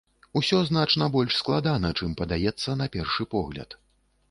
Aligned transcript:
Усё 0.39 0.61
значна 0.69 1.09
больш 1.15 1.35
складана, 1.41 1.93
чым 2.01 2.17
падаецца 2.23 2.77
на 2.83 2.91
першы 2.99 3.31
погляд. 3.37 3.81